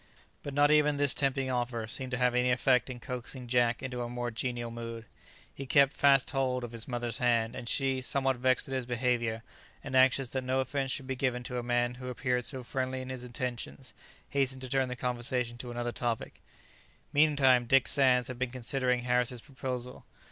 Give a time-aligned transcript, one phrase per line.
[0.41, 4.01] But not even this tempting offer seemed to have any effect in coaxing Jack into
[4.01, 5.05] a more genial mood.
[5.53, 9.43] He kept fast hold of his mother's hand, and she, somewhat vexed at his behaviour,
[9.83, 13.03] and anxious that no offence should be given to a man who appeared so friendly
[13.03, 13.93] in his intentions,
[14.29, 16.41] hastened to turn the conversation to another topic.
[17.13, 20.03] Meantime Dick Sands had been considering Harris's proposal.